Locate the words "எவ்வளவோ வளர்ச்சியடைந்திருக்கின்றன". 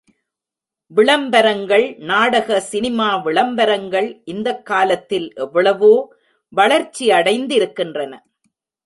5.35-8.13